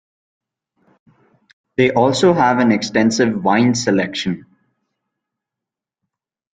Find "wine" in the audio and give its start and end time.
3.43-3.75